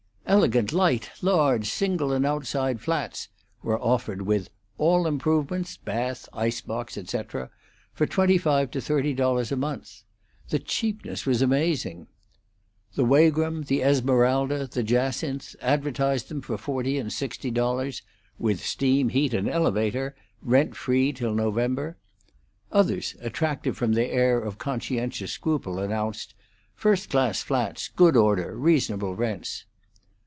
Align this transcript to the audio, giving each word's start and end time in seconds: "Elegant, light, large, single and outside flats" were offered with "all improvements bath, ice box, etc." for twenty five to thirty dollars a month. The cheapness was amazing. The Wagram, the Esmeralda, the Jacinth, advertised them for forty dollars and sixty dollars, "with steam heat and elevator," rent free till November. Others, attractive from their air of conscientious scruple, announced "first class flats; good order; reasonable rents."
"Elegant, 0.27 0.71
light, 0.71 1.09
large, 1.21 1.67
single 1.67 2.13
and 2.13 2.25
outside 2.25 2.79
flats" 2.79 3.27
were 3.61 3.77
offered 3.81 4.21
with 4.21 4.49
"all 4.77 5.05
improvements 5.05 5.75
bath, 5.75 6.29
ice 6.31 6.61
box, 6.61 6.97
etc." 6.97 7.49
for 7.91 8.05
twenty 8.05 8.37
five 8.37 8.71
to 8.71 8.79
thirty 8.79 9.13
dollars 9.13 9.51
a 9.51 9.57
month. 9.57 10.03
The 10.47 10.57
cheapness 10.57 11.25
was 11.25 11.41
amazing. 11.41 12.07
The 12.95 13.03
Wagram, 13.03 13.63
the 13.63 13.81
Esmeralda, 13.81 14.67
the 14.67 14.83
Jacinth, 14.83 15.53
advertised 15.59 16.29
them 16.29 16.39
for 16.39 16.57
forty 16.57 16.93
dollars 16.93 17.01
and 17.01 17.11
sixty 17.11 17.51
dollars, 17.51 18.01
"with 18.39 18.65
steam 18.65 19.09
heat 19.09 19.33
and 19.33 19.49
elevator," 19.49 20.15
rent 20.41 20.77
free 20.77 21.11
till 21.11 21.35
November. 21.35 21.97
Others, 22.71 23.15
attractive 23.19 23.75
from 23.75 23.91
their 23.91 24.09
air 24.09 24.39
of 24.39 24.57
conscientious 24.57 25.33
scruple, 25.33 25.77
announced 25.77 26.35
"first 26.73 27.09
class 27.09 27.41
flats; 27.43 27.89
good 27.89 28.15
order; 28.15 28.55
reasonable 28.57 29.13
rents." 29.13 29.65